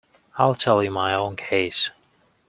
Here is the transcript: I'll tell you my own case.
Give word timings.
I'll 0.35 0.55
tell 0.55 0.83
you 0.83 0.89
my 0.89 1.13
own 1.13 1.35
case. 1.35 1.91